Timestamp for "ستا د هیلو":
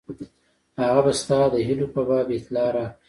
1.21-1.87